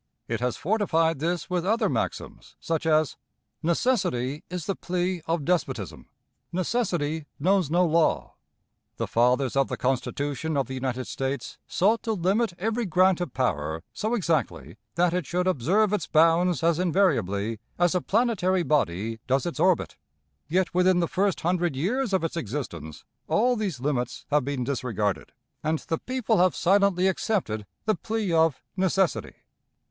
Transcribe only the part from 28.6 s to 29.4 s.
necessity.